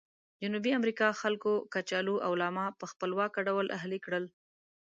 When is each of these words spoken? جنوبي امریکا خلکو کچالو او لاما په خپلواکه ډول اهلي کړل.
جنوبي 0.41 0.71
امریکا 0.79 1.07
خلکو 1.21 1.53
کچالو 1.73 2.15
او 2.25 2.31
لاما 2.41 2.65
په 2.79 2.85
خپلواکه 2.91 3.37
ډول 3.47 3.67
اهلي 3.77 3.99
کړل. 4.05 4.25